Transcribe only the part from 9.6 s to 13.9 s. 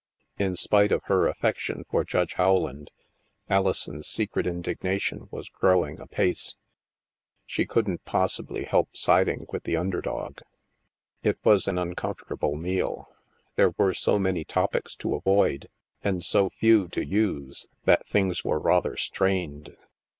the under dog. It was an uncomfortable meal. There